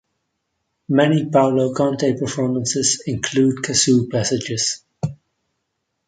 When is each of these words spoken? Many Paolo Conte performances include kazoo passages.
Many 0.89 1.29
Paolo 1.29 1.75
Conte 1.75 2.17
performances 2.17 3.03
include 3.05 3.57
kazoo 3.63 4.09
passages. 4.09 4.83